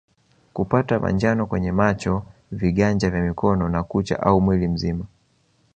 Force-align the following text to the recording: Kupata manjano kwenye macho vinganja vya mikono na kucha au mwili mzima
Kupata 0.53 0.99
manjano 0.99 1.45
kwenye 1.45 1.71
macho 1.71 2.23
vinganja 2.51 3.09
vya 3.09 3.21
mikono 3.21 3.69
na 3.69 3.83
kucha 3.83 4.21
au 4.21 4.41
mwili 4.41 4.67
mzima 4.67 5.05